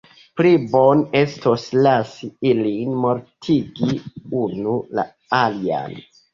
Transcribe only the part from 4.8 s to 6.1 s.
la alian.